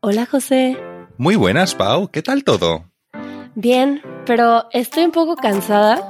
Hola 0.00 0.26
José. 0.26 0.78
Muy 1.16 1.34
buenas, 1.34 1.74
Pau. 1.74 2.08
¿Qué 2.08 2.22
tal 2.22 2.44
todo? 2.44 2.84
Bien, 3.56 4.00
pero 4.26 4.66
estoy 4.70 5.04
un 5.04 5.10
poco 5.10 5.34
cansada 5.34 6.08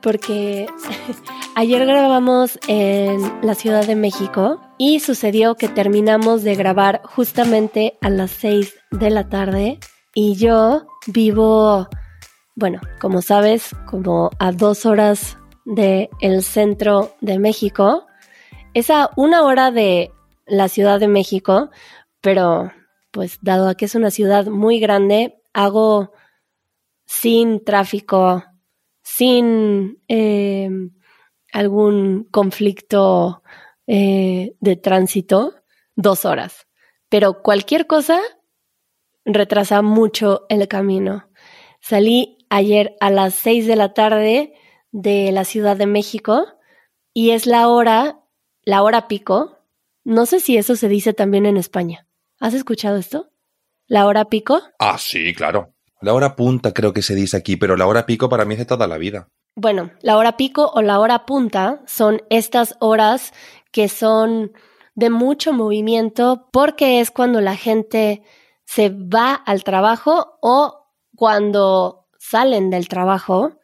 porque 0.00 0.66
ayer 1.54 1.84
grabamos 1.84 2.58
en 2.66 3.20
la 3.42 3.54
Ciudad 3.54 3.86
de 3.86 3.94
México 3.94 4.62
y 4.78 5.00
sucedió 5.00 5.54
que 5.54 5.68
terminamos 5.68 6.42
de 6.44 6.54
grabar 6.54 7.02
justamente 7.04 7.98
a 8.00 8.08
las 8.08 8.30
6 8.30 8.74
de 8.90 9.10
la 9.10 9.28
tarde 9.28 9.78
y 10.14 10.36
yo 10.36 10.86
vivo, 11.08 11.88
bueno, 12.54 12.80
como 13.02 13.20
sabes, 13.20 13.76
como 13.86 14.30
a 14.38 14.50
dos 14.50 14.86
horas 14.86 15.36
del 15.66 16.08
el 16.22 16.42
centro 16.42 17.14
de 17.20 17.38
México. 17.38 18.06
Es 18.72 18.88
a 18.88 19.10
una 19.16 19.42
hora 19.42 19.70
de 19.72 20.10
la 20.46 20.70
Ciudad 20.70 20.98
de 20.98 21.08
México, 21.08 21.68
pero 22.22 22.70
pues 23.10 23.38
dado 23.42 23.74
que 23.76 23.86
es 23.86 23.94
una 23.94 24.10
ciudad 24.10 24.46
muy 24.46 24.80
grande, 24.80 25.40
hago 25.52 26.12
sin 27.06 27.64
tráfico, 27.64 28.44
sin 29.02 30.02
eh, 30.08 30.70
algún 31.52 32.28
conflicto 32.30 33.42
eh, 33.86 34.54
de 34.60 34.76
tránsito, 34.76 35.54
dos 35.96 36.24
horas. 36.24 36.66
Pero 37.08 37.42
cualquier 37.42 37.86
cosa 37.86 38.20
retrasa 39.24 39.82
mucho 39.82 40.46
el 40.48 40.68
camino. 40.68 41.30
Salí 41.80 42.38
ayer 42.50 42.96
a 43.00 43.10
las 43.10 43.34
seis 43.34 43.66
de 43.66 43.76
la 43.76 43.94
tarde 43.94 44.54
de 44.90 45.32
la 45.32 45.44
Ciudad 45.44 45.76
de 45.76 45.86
México 45.86 46.46
y 47.14 47.30
es 47.30 47.46
la 47.46 47.68
hora, 47.68 48.20
la 48.62 48.82
hora 48.82 49.08
pico. 49.08 49.58
No 50.04 50.26
sé 50.26 50.40
si 50.40 50.56
eso 50.56 50.76
se 50.76 50.88
dice 50.88 51.12
también 51.12 51.46
en 51.46 51.56
España. 51.56 52.07
¿Has 52.40 52.54
escuchado 52.54 52.96
esto? 52.96 53.30
¿La 53.88 54.06
hora 54.06 54.26
pico? 54.26 54.60
Ah, 54.78 54.96
sí, 54.98 55.34
claro. 55.34 55.74
La 56.00 56.14
hora 56.14 56.36
punta 56.36 56.72
creo 56.72 56.92
que 56.92 57.02
se 57.02 57.16
dice 57.16 57.36
aquí, 57.36 57.56
pero 57.56 57.76
la 57.76 57.86
hora 57.86 58.06
pico 58.06 58.28
para 58.28 58.44
mí 58.44 58.54
es 58.54 58.60
de 58.60 58.66
toda 58.66 58.86
la 58.86 58.96
vida. 58.96 59.28
Bueno, 59.56 59.90
la 60.02 60.16
hora 60.16 60.36
pico 60.36 60.70
o 60.72 60.80
la 60.80 61.00
hora 61.00 61.26
punta 61.26 61.82
son 61.86 62.22
estas 62.30 62.76
horas 62.78 63.32
que 63.72 63.88
son 63.88 64.52
de 64.94 65.10
mucho 65.10 65.52
movimiento 65.52 66.48
porque 66.52 67.00
es 67.00 67.10
cuando 67.10 67.40
la 67.40 67.56
gente 67.56 68.22
se 68.64 68.90
va 68.90 69.34
al 69.34 69.64
trabajo 69.64 70.38
o 70.40 70.92
cuando 71.16 72.06
salen 72.20 72.70
del 72.70 72.86
trabajo 72.86 73.58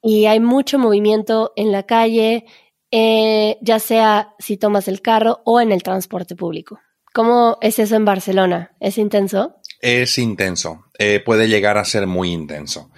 y 0.00 0.26
hay 0.26 0.38
mucho 0.38 0.78
movimiento 0.78 1.52
en 1.56 1.72
la 1.72 1.82
calle, 1.84 2.44
eh, 2.92 3.58
ya 3.62 3.80
sea 3.80 4.34
si 4.38 4.56
tomas 4.56 4.86
el 4.86 5.02
carro 5.02 5.40
o 5.44 5.60
en 5.60 5.72
el 5.72 5.82
transporte 5.82 6.36
público. 6.36 6.78
¿Cómo 7.12 7.58
es 7.60 7.78
eso 7.78 7.96
en 7.96 8.04
Barcelona? 8.04 8.72
¿Es 8.80 8.98
intenso? 8.98 9.56
Es 9.80 10.18
intenso. 10.18 10.84
eh, 10.98 11.20
puede 11.24 11.48
llegar 11.48 11.76
a 11.78 11.84
ser 11.84 12.06
muy 12.06 12.32
intenso. 12.32 12.90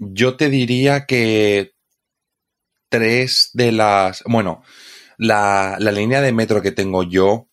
Yo 0.00 0.36
te 0.36 0.48
diría 0.48 1.06
que 1.06 1.72
tres 2.88 3.50
de 3.52 3.72
las... 3.72 4.22
Bueno, 4.26 4.62
la, 5.16 5.76
la 5.78 5.90
línea 5.92 6.20
de 6.20 6.32
metro 6.32 6.62
que 6.62 6.70
tengo 6.70 7.02
yo 7.02 7.48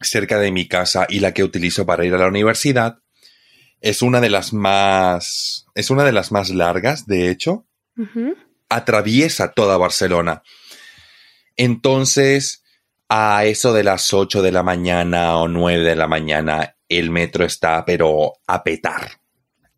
cerca 0.00 0.38
de 0.38 0.50
mi 0.52 0.68
casa 0.68 1.06
y 1.08 1.20
la 1.20 1.32
que 1.32 1.44
utilizo 1.44 1.86
para 1.86 2.04
ir 2.04 2.12
a 2.14 2.18
la 2.18 2.26
universidad 2.28 2.98
es 3.80 4.02
una 4.02 4.20
de 4.20 4.30
las 4.30 4.52
más... 4.52 5.66
Es 5.74 5.90
una 5.90 6.04
de 6.04 6.12
las 6.12 6.30
más 6.32 6.50
largas, 6.50 7.06
de 7.06 7.30
hecho. 7.30 7.66
Atraviesa 8.68 9.52
toda 9.52 9.76
Barcelona. 9.76 10.42
Entonces, 11.56 12.61
a 13.14 13.44
eso 13.44 13.74
de 13.74 13.84
las 13.84 14.14
8 14.14 14.40
de 14.40 14.52
la 14.52 14.62
mañana 14.62 15.36
o 15.36 15.46
9 15.46 15.84
de 15.84 15.96
la 15.96 16.08
mañana, 16.08 16.76
el 16.88 17.10
metro 17.10 17.44
está, 17.44 17.84
pero 17.84 18.38
a 18.46 18.64
petar. 18.64 19.20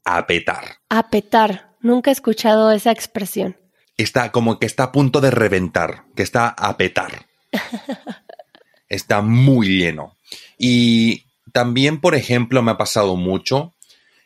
A 0.05 0.25
petar. 0.25 0.77
A 0.89 1.11
petar. 1.11 1.75
Nunca 1.81 2.11
he 2.11 2.12
escuchado 2.12 2.71
esa 2.71 2.93
expresión. 2.93 3.56
Está 3.97 4.31
como 4.31 4.61
que 4.61 4.67
está 4.67 4.84
a 4.84 4.93
punto 4.93 5.21
de 5.21 5.33
reventar, 5.33 6.05
que 6.15 6.23
está 6.23 6.49
a 6.49 6.77
petar. 6.77 7.27
Está 8.89 9.23
muy 9.23 9.78
lleno. 9.78 10.17
Y 10.56 11.25
también, 11.53 12.00
por 12.00 12.15
ejemplo, 12.15 12.62
me 12.62 12.73
ha 12.73 12.77
pasado 12.77 13.17
mucho. 13.17 13.75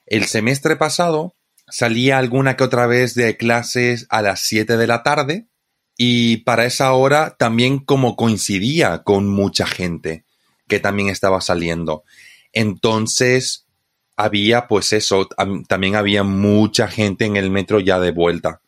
El 0.04 0.24
semestre 0.24 0.76
pasado 0.76 1.34
salía 1.68 2.18
alguna 2.18 2.56
que 2.56 2.64
otra 2.64 2.86
vez 2.86 3.14
de 3.14 3.38
clases 3.38 4.06
a 4.10 4.20
las 4.20 4.41
7 4.41 4.76
de 4.76 4.86
la 4.86 5.02
tarde 5.02 5.48
y 6.00 6.38
para 6.38 6.64
esa 6.64 6.92
hora 6.94 7.34
también 7.38 7.81
como 7.81 8.16
coincidía 8.16 9.03
con 9.03 9.28
mucha 9.28 9.66
gente 9.66 10.25
que 10.69 10.78
también 10.81 11.09
estaba 11.09 11.41
saliendo. 11.41 12.04
Entonces 12.53 13.66
había 14.16 14.69
pues 14.69 14.92
eso, 14.92 15.28
tam- 15.28 15.66
también 15.66 15.97
había 15.97 16.22
mucha 16.22 16.88
gente 16.88 17.25
en 17.25 17.36
el 17.36 17.50
metro 17.50 17.81
ya 17.81 17.98
de 17.98 18.12
vuelta. 18.12 18.60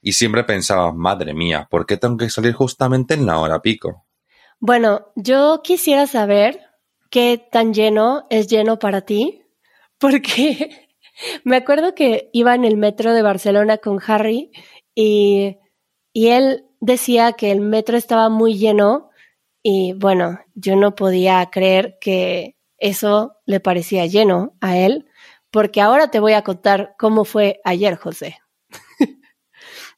Y 0.00 0.12
siempre 0.12 0.44
pensaba, 0.44 0.92
madre 0.92 1.34
mía, 1.34 1.66
¿por 1.70 1.86
qué 1.86 1.96
tengo 1.96 2.16
que 2.16 2.30
salir 2.30 2.52
justamente 2.54 3.14
en 3.14 3.26
la 3.26 3.38
hora 3.38 3.60
pico? 3.62 4.04
Bueno, 4.58 5.12
yo 5.16 5.60
quisiera 5.62 6.06
saber 6.06 6.60
qué 7.10 7.42
tan 7.52 7.74
lleno 7.74 8.26
es 8.30 8.46
lleno 8.48 8.78
para 8.78 9.02
ti, 9.02 9.42
porque 9.98 10.88
me 11.44 11.56
acuerdo 11.56 11.94
que 11.94 12.30
iba 12.32 12.54
en 12.54 12.64
el 12.64 12.76
metro 12.76 13.12
de 13.12 13.22
Barcelona 13.22 13.78
con 13.78 13.98
Harry 14.06 14.50
y, 14.94 15.56
y 16.14 16.28
él 16.28 16.64
decía 16.80 17.32
que 17.34 17.50
el 17.50 17.60
metro 17.60 17.98
estaba 17.98 18.30
muy 18.30 18.56
lleno 18.56 19.10
y 19.62 19.92
bueno, 19.94 20.38
yo 20.54 20.76
no 20.76 20.94
podía 20.94 21.44
creer 21.50 21.98
que 22.00 22.56
eso 22.78 23.34
le 23.44 23.60
parecía 23.60 24.06
lleno 24.06 24.56
a 24.60 24.76
él, 24.78 25.06
porque 25.50 25.80
ahora 25.82 26.10
te 26.10 26.20
voy 26.20 26.32
a 26.34 26.42
contar 26.42 26.94
cómo 26.98 27.24
fue 27.24 27.60
ayer, 27.64 27.96
José. 27.96 28.38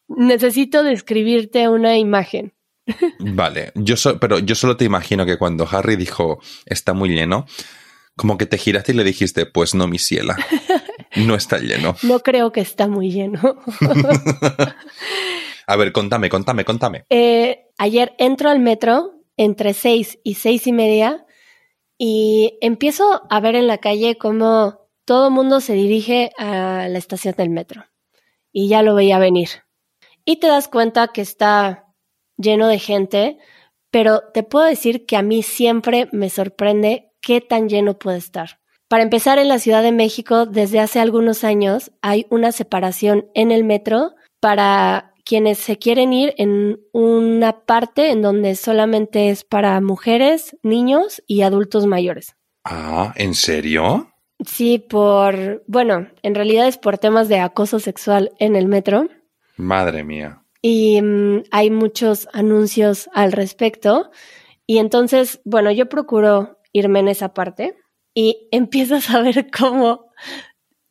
Necesito 0.08 0.82
describirte 0.84 1.68
una 1.68 1.96
imagen. 1.98 2.54
Vale, 3.18 3.72
yo 3.74 3.96
so- 3.96 4.18
pero 4.20 4.38
yo 4.38 4.54
solo 4.54 4.76
te 4.76 4.84
imagino 4.84 5.26
que 5.26 5.36
cuando 5.38 5.66
Harry 5.70 5.96
dijo 5.96 6.38
está 6.66 6.92
muy 6.94 7.08
lleno, 7.08 7.46
como 8.16 8.38
que 8.38 8.46
te 8.46 8.56
giraste 8.58 8.92
y 8.92 8.94
le 8.94 9.02
dijiste, 9.04 9.44
pues 9.46 9.74
no, 9.74 9.88
mi 9.88 9.98
ciela, 9.98 10.36
no 11.16 11.34
está 11.34 11.58
lleno. 11.58 11.96
No 12.04 12.20
creo 12.20 12.52
que 12.52 12.60
está 12.60 12.86
muy 12.86 13.10
lleno. 13.10 13.40
A 15.66 15.76
ver, 15.76 15.92
contame, 15.92 16.28
contame, 16.28 16.64
contame. 16.64 17.04
Eh, 17.10 17.66
ayer 17.78 18.14
entro 18.18 18.50
al 18.50 18.60
metro 18.60 19.14
entre 19.36 19.74
seis 19.74 20.18
y 20.22 20.34
seis 20.34 20.66
y 20.66 20.72
media 20.72 21.26
y 21.98 22.58
empiezo 22.60 23.22
a 23.30 23.40
ver 23.40 23.56
en 23.56 23.66
la 23.66 23.78
calle 23.78 24.16
cómo 24.16 24.88
todo 25.04 25.30
mundo 25.30 25.60
se 25.60 25.74
dirige 25.74 26.30
a 26.38 26.88
la 26.88 26.98
estación 26.98 27.34
del 27.36 27.50
metro. 27.50 27.84
Y 28.52 28.68
ya 28.68 28.82
lo 28.82 28.94
veía 28.94 29.18
venir. 29.18 29.48
Y 30.24 30.36
te 30.36 30.46
das 30.46 30.68
cuenta 30.68 31.08
que 31.08 31.20
está 31.20 31.94
lleno 32.36 32.68
de 32.68 32.78
gente, 32.78 33.38
pero 33.90 34.22
te 34.34 34.42
puedo 34.42 34.66
decir 34.66 35.06
que 35.06 35.16
a 35.16 35.22
mí 35.22 35.42
siempre 35.42 36.08
me 36.12 36.30
sorprende 36.30 37.12
qué 37.20 37.40
tan 37.40 37.68
lleno 37.68 37.98
puede 37.98 38.18
estar. 38.18 38.60
Para 38.88 39.02
empezar, 39.02 39.38
en 39.38 39.48
la 39.48 39.58
Ciudad 39.58 39.82
de 39.82 39.92
México, 39.92 40.46
desde 40.46 40.80
hace 40.80 41.00
algunos 41.00 41.44
años, 41.44 41.90
hay 42.02 42.26
una 42.30 42.52
separación 42.52 43.28
en 43.34 43.50
el 43.50 43.64
metro 43.64 44.14
para 44.40 45.12
quienes 45.26 45.58
se 45.58 45.76
quieren 45.76 46.12
ir 46.12 46.34
en 46.38 46.80
una 46.92 47.64
parte 47.66 48.10
en 48.10 48.22
donde 48.22 48.54
solamente 48.54 49.28
es 49.28 49.42
para 49.42 49.78
mujeres, 49.80 50.56
niños 50.62 51.20
y 51.26 51.42
adultos 51.42 51.84
mayores. 51.84 52.36
Ah, 52.64 53.12
¿en 53.16 53.34
serio? 53.34 54.12
Sí, 54.46 54.78
por, 54.78 55.64
bueno, 55.66 56.08
en 56.22 56.34
realidad 56.34 56.68
es 56.68 56.78
por 56.78 56.98
temas 56.98 57.28
de 57.28 57.40
acoso 57.40 57.80
sexual 57.80 58.32
en 58.38 58.54
el 58.54 58.68
metro 58.68 59.08
Madre 59.56 60.04
mía. 60.04 60.42
y 60.62 61.02
mm, 61.02 61.44
hay 61.50 61.70
muchos 61.70 62.28
anuncios 62.32 63.10
al 63.12 63.32
respecto. 63.32 64.10
Y 64.66 64.78
entonces, 64.78 65.40
bueno, 65.44 65.72
yo 65.72 65.88
procuro 65.88 66.58
irme 66.72 67.00
en 67.00 67.08
esa 67.08 67.34
parte 67.34 67.76
y 68.14 68.48
empiezas 68.52 69.10
a 69.10 69.22
ver 69.22 69.50
como 69.50 70.06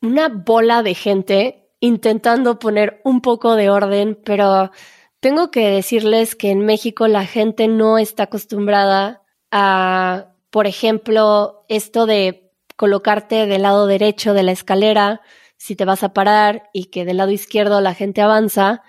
una 0.01 0.27
bola 0.27 0.83
de 0.83 0.94
gente 0.94 1.64
intentando 1.80 2.60
poner 2.60 3.01
un 3.04 3.22
poco 3.22 3.56
de 3.56 3.69
orden, 3.69 4.19
pero 4.24 4.72
tengo 5.19 5.51
que 5.51 5.69
decirles 5.69 6.36
que 6.36 6.51
en 6.51 6.60
México 6.60 7.07
la 7.07 7.25
gente 7.25 7.68
no 7.68 7.98
está 7.98 8.24
acostumbrada 8.24 9.24
a, 9.51 10.33
por 10.50 10.68
ejemplo, 10.68 11.66
esto 11.69 12.06
de 12.06 12.51
colocarte 12.75 13.45
del 13.48 13.63
lado 13.63 13.88
derecho 13.88 14.33
de 14.33 14.44
la 14.44 14.51
escalera 14.51 15.22
si 15.57 15.75
te 15.75 15.86
vas 15.86 16.04
a 16.04 16.13
parar 16.13 16.69
y 16.74 16.86
que 16.86 17.06
del 17.06 17.18
lado 17.18 17.31
izquierdo 17.31 17.81
la 17.81 17.95
gente 17.95 18.22
avanza, 18.22 18.83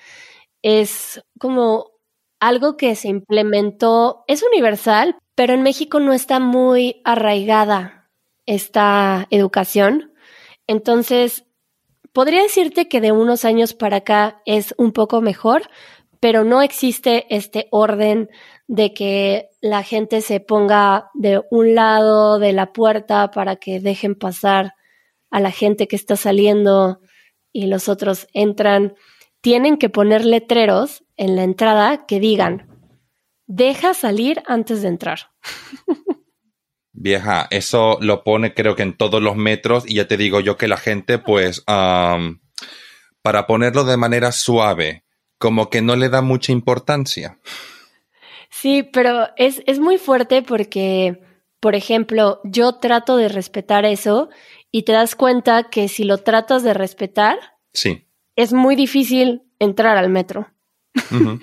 es 0.63 1.23
como 1.39 1.93
algo 2.39 2.77
que 2.77 2.95
se 2.97 3.09
implementó, 3.09 4.25
es 4.27 4.43
universal, 4.43 5.17
pero 5.35 5.55
en 5.55 5.63
México 5.63 6.01
no 6.01 6.13
está 6.13 6.39
muy 6.39 7.01
arraigada 7.05 8.11
esta 8.45 9.27
educación. 9.31 10.13
Entonces, 10.67 11.46
podría 12.17 12.45
decirte 12.45 12.89
que 12.89 13.03
de 13.03 13.13
unos 13.13 13.45
años 13.45 13.75
para 13.75 13.99
acá 13.99 14.41
es 14.47 14.75
un 14.79 14.93
poco 14.93 15.21
mejor, 15.21 15.69
pero 16.19 16.45
no 16.45 16.63
existe 16.63 17.27
este 17.29 17.69
orden 17.71 18.31
de 18.67 18.95
que 18.95 19.51
la 19.61 19.83
gente 19.83 20.23
se 20.23 20.41
ponga 20.41 21.11
de 21.13 21.43
un 21.51 21.75
lado 21.75 22.39
de 22.39 22.55
la 22.55 22.73
puerta 22.73 23.31
para 23.31 23.57
que 23.57 23.81
dejen 23.81 24.15
pasar 24.15 24.73
a 25.31 25.41
la 25.41 25.51
gente 25.51 25.89
que 25.89 25.97
está 25.97 26.17
saliendo 26.17 27.01
y 27.53 27.67
los 27.67 27.87
otros 27.87 28.29
entran. 28.33 28.95
Tienen 29.43 29.77
que 29.77 29.91
poner 29.91 30.25
letreros 30.25 31.05
en 31.19 31.37
la 31.37 31.45
entrada 31.45 32.07
que 32.07 32.19
digan, 32.19 32.67
deja 33.47 33.93
salir 33.93 34.43
antes 34.47 34.81
de 34.81 34.89
entrar. 34.89 35.19
Vieja, 36.99 37.47
eso 37.51 37.99
lo 38.01 38.25
pone 38.25 38.55
creo 38.55 38.75
que 38.75 38.83
en 38.83 38.97
todos 38.97 39.23
los 39.23 39.37
metros 39.37 39.85
y 39.87 39.97
ya 39.97 40.09
te 40.09 40.17
digo 40.17 40.41
yo 40.41 40.57
que 40.57 40.67
la 40.67 40.79
gente 40.79 41.19
pues 41.19 41.63
para 41.67 43.47
ponerlo 43.47 43.85
de 43.85 43.97
manera 43.97 44.33
suave, 44.33 45.05
como 45.39 45.69
que 45.69 45.83
no 45.83 45.95
le 45.95 46.09
da 46.09 46.23
mucha 46.23 46.53
importancia. 46.53 47.39
Sí, 48.51 48.83
pero 48.83 49.29
es, 49.37 49.63
es 49.67 49.79
muy 49.79 49.99
fuerte 49.99 50.43
porque, 50.43 51.21
por 51.61 51.75
ejemplo, 51.75 52.41
yo 52.45 52.77
trato 52.77 53.17
de 53.17 53.29
respetar 53.29 53.85
eso 53.85 54.31
y 54.71 54.85
te 54.85 54.93
das 54.93 55.15
cuenta 55.15 55.65
que 55.71 55.89
si 55.89 56.05
lo 56.05 56.19
tratas 56.19 56.63
de 56.63 56.73
respetar, 56.73 57.37
sí. 57.75 58.07
es 58.37 58.53
muy 58.53 58.77
difícil 58.77 59.43
entrar 59.59 59.99
al 59.99 60.09
metro. 60.09 60.49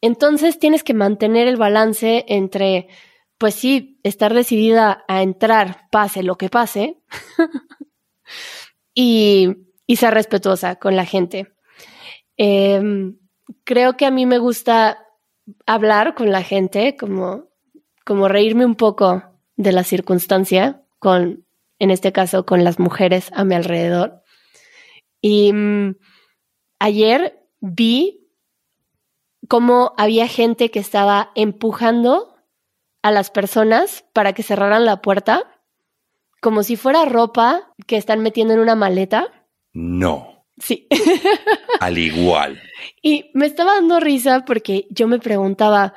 Entonces 0.00 0.58
tienes 0.58 0.82
que 0.82 0.94
mantener 0.94 1.48
el 1.48 1.56
balance 1.56 2.24
entre, 2.28 2.88
pues 3.38 3.54
sí, 3.54 4.00
estar 4.02 4.32
decidida 4.34 5.04
a 5.08 5.22
entrar, 5.22 5.88
pase 5.90 6.22
lo 6.22 6.36
que 6.36 6.48
pase, 6.48 7.00
y 8.94 9.64
y 9.86 9.96
ser 9.96 10.14
respetuosa 10.14 10.76
con 10.76 10.96
la 10.96 11.04
gente. 11.04 11.52
Em, 12.36 13.18
creo 13.64 13.96
que 13.96 14.06
a 14.06 14.10
mí 14.10 14.26
me 14.26 14.38
gusta 14.38 15.06
hablar 15.66 16.14
con 16.14 16.30
la 16.30 16.42
gente, 16.42 16.96
como, 16.96 17.48
como 18.04 18.28
reírme 18.28 18.64
un 18.64 18.76
poco 18.76 19.22
de 19.56 19.72
la 19.72 19.84
circunstancia, 19.84 20.82
con, 20.98 21.46
en 21.78 21.90
este 21.90 22.12
caso, 22.12 22.46
con 22.46 22.64
las 22.64 22.78
mujeres 22.78 23.30
a 23.34 23.44
mi 23.44 23.54
alrededor. 23.54 24.22
Y 25.20 25.52
mm, 25.52 25.96
ayer 26.78 27.40
vi 27.60 28.26
cómo 29.48 29.92
había 29.98 30.28
gente 30.28 30.70
que 30.70 30.78
estaba 30.78 31.30
empujando 31.34 32.33
a 33.04 33.12
las 33.12 33.30
personas 33.30 34.04
para 34.12 34.32
que 34.32 34.42
cerraran 34.42 34.84
la 34.84 35.00
puerta, 35.00 35.62
como 36.40 36.64
si 36.64 36.74
fuera 36.76 37.04
ropa 37.04 37.72
que 37.86 37.96
están 37.96 38.20
metiendo 38.20 38.54
en 38.54 38.60
una 38.60 38.74
maleta 38.74 39.44
no. 39.74 40.46
Sí. 40.56 40.86
Al 41.80 41.98
igual. 41.98 42.62
Y 43.02 43.30
me 43.34 43.46
estaba 43.46 43.74
dando 43.74 44.00
risa 44.00 44.44
porque 44.46 44.86
yo 44.88 45.08
me 45.08 45.18
preguntaba, 45.18 45.94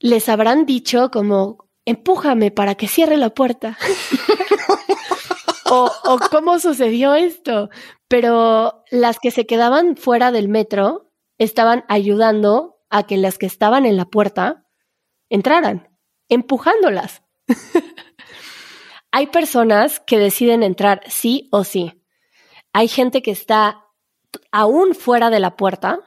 ¿les 0.00 0.28
habrán 0.28 0.66
dicho 0.66 1.10
como, 1.10 1.68
empújame 1.84 2.50
para 2.50 2.74
que 2.74 2.88
cierre 2.88 3.18
la 3.18 3.30
puerta? 3.30 3.76
o, 5.70 5.92
o 6.04 6.18
cómo 6.30 6.58
sucedió 6.58 7.14
esto. 7.14 7.68
Pero 8.08 8.82
las 8.90 9.18
que 9.20 9.30
se 9.30 9.46
quedaban 9.46 9.96
fuera 9.96 10.32
del 10.32 10.48
metro 10.48 11.12
estaban 11.36 11.84
ayudando 11.88 12.80
a 12.88 13.06
que 13.06 13.18
las 13.18 13.36
que 13.36 13.46
estaban 13.46 13.84
en 13.84 13.98
la 13.98 14.06
puerta 14.06 14.64
entraran, 15.28 15.88
empujándolas. 16.28 17.22
Hay 19.10 19.28
personas 19.28 20.00
que 20.00 20.18
deciden 20.18 20.62
entrar 20.62 21.02
sí 21.08 21.48
o 21.50 21.64
sí. 21.64 22.04
Hay 22.72 22.88
gente 22.88 23.22
que 23.22 23.30
está 23.30 23.84
aún 24.52 24.94
fuera 24.94 25.30
de 25.30 25.40
la 25.40 25.56
puerta 25.56 26.00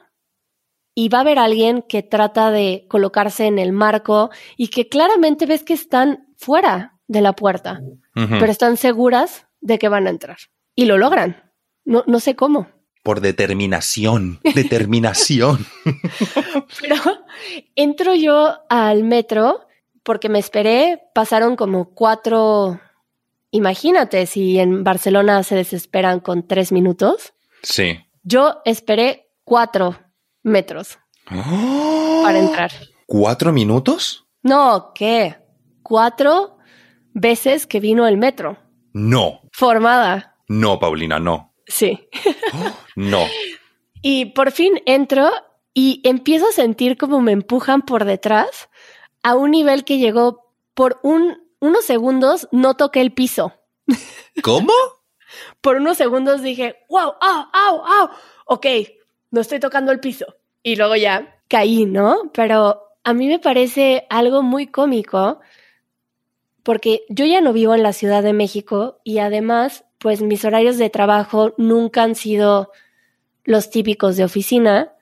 y 0.94 1.08
va 1.08 1.18
a 1.18 1.20
haber 1.22 1.38
alguien 1.38 1.82
que 1.82 2.02
trata 2.02 2.50
de 2.50 2.86
colocarse 2.88 3.46
en 3.46 3.58
el 3.58 3.72
marco 3.72 4.30
y 4.56 4.68
que 4.68 4.88
claramente 4.88 5.46
ves 5.46 5.64
que 5.64 5.74
están 5.74 6.28
fuera 6.36 7.00
de 7.08 7.20
la 7.20 7.32
puerta, 7.32 7.80
pero 8.14 8.46
están 8.46 8.76
seguras 8.76 9.46
de 9.60 9.78
que 9.78 9.88
van 9.88 10.06
a 10.06 10.10
entrar 10.10 10.38
y 10.74 10.84
lo 10.84 10.98
logran. 10.98 11.52
No, 11.84 12.04
no 12.06 12.20
sé 12.20 12.36
cómo. 12.36 12.68
Por 13.02 13.20
determinación, 13.20 14.40
determinación. 14.54 15.66
pero 16.80 16.96
entro 17.74 18.14
yo 18.14 18.58
al 18.68 19.02
metro 19.02 19.66
porque 20.02 20.28
me 20.28 20.38
esperé, 20.38 21.02
pasaron 21.14 21.56
como 21.56 21.94
cuatro 21.94 22.80
Imagínate 23.54 24.24
si 24.24 24.58
en 24.58 24.82
Barcelona 24.82 25.42
se 25.42 25.54
desesperan 25.54 26.20
con 26.20 26.48
tres 26.48 26.72
minutos. 26.72 27.34
Sí. 27.62 28.00
Yo 28.22 28.62
esperé 28.64 29.30
cuatro 29.44 29.98
metros 30.42 30.98
para 31.26 32.38
entrar. 32.38 32.72
¿Cuatro 33.06 33.52
minutos? 33.52 34.26
No, 34.42 34.92
¿qué? 34.94 35.36
Cuatro 35.82 36.56
veces 37.12 37.66
que 37.66 37.78
vino 37.78 38.06
el 38.06 38.16
metro. 38.16 38.56
No. 38.94 39.42
Formada. 39.52 40.38
No, 40.48 40.78
Paulina, 40.78 41.18
no. 41.18 41.54
Sí. 41.66 42.08
no. 42.96 43.20
Y 44.04 44.26
por 44.32 44.50
fin 44.50 44.82
entro 44.84 45.30
y 45.74 46.00
empiezo 46.02 46.48
a 46.48 46.52
sentir 46.52 46.98
como 46.98 47.20
me 47.20 47.30
empujan 47.30 47.82
por 47.82 48.04
detrás 48.04 48.68
a 49.22 49.34
un 49.34 49.50
nivel 49.50 49.84
que 49.84 49.98
llegó 49.98 50.52
por 50.74 50.98
un 51.02 51.42
unos 51.62 51.84
segundos 51.84 52.48
no 52.50 52.74
toqué 52.74 53.00
el 53.00 53.12
piso. 53.12 53.52
¿Cómo? 54.42 54.72
Por 55.60 55.76
unos 55.76 55.96
segundos 55.96 56.42
dije, 56.42 56.76
wow, 56.88 57.14
au, 57.20 57.44
au, 57.52 57.84
au. 57.84 58.10
Ok, 58.46 58.66
no 59.30 59.40
estoy 59.40 59.60
tocando 59.60 59.92
el 59.92 60.00
piso. 60.00 60.26
Y 60.62 60.74
luego 60.74 60.96
ya 60.96 61.40
caí, 61.48 61.86
¿no? 61.86 62.30
Pero 62.34 62.82
a 63.04 63.14
mí 63.14 63.28
me 63.28 63.38
parece 63.38 64.06
algo 64.10 64.42
muy 64.42 64.66
cómico 64.66 65.40
porque 66.64 67.04
yo 67.08 67.24
ya 67.24 67.40
no 67.40 67.52
vivo 67.52 67.74
en 67.74 67.82
la 67.82 67.92
Ciudad 67.92 68.22
de 68.22 68.32
México 68.32 69.00
y 69.04 69.18
además, 69.18 69.84
pues 69.98 70.20
mis 70.20 70.44
horarios 70.44 70.78
de 70.78 70.90
trabajo 70.90 71.54
nunca 71.58 72.02
han 72.02 72.16
sido 72.16 72.72
los 73.44 73.70
típicos 73.70 74.16
de 74.16 74.24
oficina. 74.24 74.94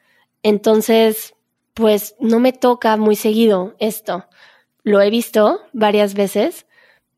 Entonces, 0.42 1.34
pues 1.74 2.14
no 2.20 2.40
me 2.40 2.52
toca 2.52 2.96
muy 2.96 3.16
seguido 3.16 3.74
esto 3.78 4.24
lo 4.82 5.00
he 5.00 5.10
visto 5.10 5.60
varias 5.72 6.14
veces, 6.14 6.66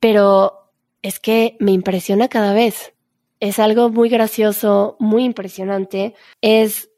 pero 0.00 0.70
es 1.02 1.20
que 1.20 1.56
me 1.60 1.72
impresiona 1.72 2.28
cada 2.28 2.52
vez. 2.52 2.92
Es 3.40 3.58
algo 3.58 3.90
muy 3.90 4.08
gracioso, 4.08 4.96
muy 5.00 5.24
impresionante. 5.24 6.14
Es 6.40 6.90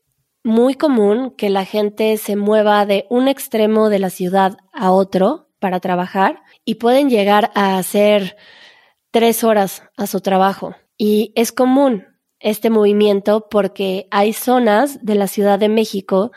muy 0.42 0.74
común 0.74 1.30
que 1.36 1.48
la 1.48 1.64
gente 1.64 2.16
se 2.18 2.36
mueva 2.36 2.84
de 2.86 3.06
un 3.08 3.28
extremo 3.28 3.88
de 3.88 3.98
la 3.98 4.10
ciudad 4.10 4.58
a 4.72 4.90
otro 4.90 5.48
para 5.58 5.80
trabajar 5.80 6.42
y 6.66 6.74
pueden 6.74 7.08
llegar 7.08 7.50
a 7.54 7.78
hacer 7.78 8.36
tres 9.10 9.42
horas 9.42 9.82
a 9.96 10.06
su 10.06 10.20
trabajo. 10.20 10.74
Y 10.98 11.32
es 11.34 11.50
común 11.50 12.04
este 12.40 12.68
movimiento 12.68 13.48
porque 13.48 14.06
hay 14.10 14.34
zonas 14.34 15.02
de 15.02 15.14
la 15.14 15.28
Ciudad 15.28 15.58
de 15.58 15.70
México 15.70 16.30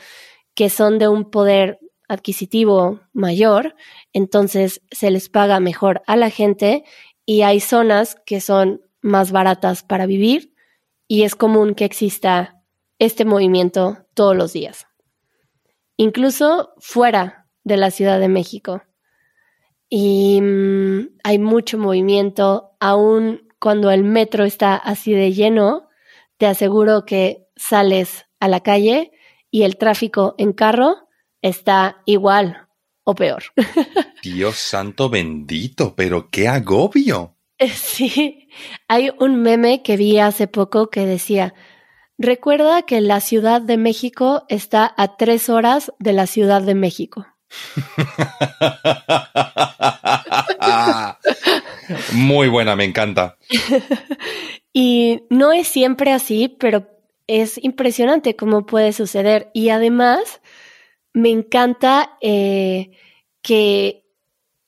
que 0.57 0.71
son 0.71 0.97
de 0.97 1.07
un 1.07 1.29
poder 1.29 1.79
adquisitivo 2.07 2.99
mayor, 3.13 3.75
entonces 4.11 4.81
se 4.89 5.11
les 5.11 5.29
paga 5.29 5.59
mejor 5.59 6.01
a 6.07 6.15
la 6.15 6.31
gente 6.31 6.83
y 7.27 7.43
hay 7.43 7.59
zonas 7.59 8.17
que 8.25 8.41
son 8.41 8.81
más 8.99 9.31
baratas 9.31 9.83
para 9.83 10.07
vivir 10.07 10.55
y 11.07 11.21
es 11.21 11.35
común 11.35 11.75
que 11.75 11.85
exista 11.85 12.63
este 12.97 13.23
movimiento 13.23 13.99
todos 14.15 14.35
los 14.35 14.51
días, 14.51 14.87
incluso 15.95 16.73
fuera 16.79 17.47
de 17.63 17.77
la 17.77 17.91
Ciudad 17.91 18.19
de 18.19 18.27
México. 18.27 18.81
Y 19.89 20.41
mm, 20.41 21.19
hay 21.23 21.37
mucho 21.37 21.77
movimiento, 21.77 22.71
aún 22.79 23.47
cuando 23.59 23.91
el 23.91 24.03
metro 24.03 24.43
está 24.43 24.75
así 24.75 25.13
de 25.13 25.33
lleno, 25.33 25.87
te 26.37 26.47
aseguro 26.47 27.05
que 27.05 27.45
sales 27.55 28.25
a 28.39 28.47
la 28.47 28.61
calle 28.61 29.11
y 29.51 29.63
el 29.63 29.77
tráfico 29.77 30.35
en 30.37 30.53
carro 30.53 31.07
está 31.41 32.01
igual 32.05 32.67
o 33.03 33.15
peor. 33.15 33.43
Dios 34.23 34.57
santo 34.57 35.09
bendito, 35.09 35.95
pero 35.95 36.29
qué 36.29 36.47
agobio. 36.47 37.35
Sí, 37.59 38.49
hay 38.87 39.09
un 39.19 39.41
meme 39.41 39.81
que 39.81 39.97
vi 39.97 40.19
hace 40.19 40.47
poco 40.47 40.89
que 40.89 41.05
decía, 41.05 41.53
recuerda 42.17 42.83
que 42.83 43.01
la 43.01 43.19
Ciudad 43.19 43.61
de 43.61 43.77
México 43.77 44.45
está 44.49 44.93
a 44.95 45.17
tres 45.17 45.49
horas 45.49 45.91
de 45.99 46.13
la 46.13 46.27
Ciudad 46.27 46.61
de 46.61 46.75
México. 46.75 47.25
Muy 52.13 52.49
buena, 52.49 52.75
me 52.75 52.83
encanta. 52.83 53.37
y 54.73 55.23
no 55.29 55.51
es 55.51 55.67
siempre 55.67 56.11
así, 56.11 56.55
pero 56.59 56.87
es 57.27 57.61
impresionante 57.63 58.35
cómo 58.35 58.65
puede 58.65 58.93
suceder. 58.93 59.51
Y 59.53 59.69
además, 59.69 60.41
me 61.13 61.29
encanta 61.29 62.17
eh, 62.21 62.91
que 63.41 64.05